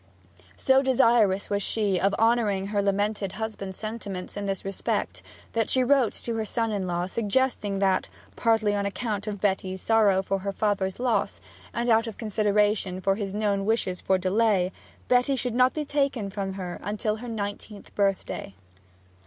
[0.57, 5.21] So desirous was she of honouring her lamented husband's sentiments in this respect,
[5.53, 9.79] that she wrote to her son in law suggesting that, partly on account of Betty's
[9.79, 11.39] sorrow for her father's loss,
[11.71, 14.71] and out of consideration for his known wishes for delay,
[15.07, 18.55] Betty should not be taken from her till her nineteenth birthday.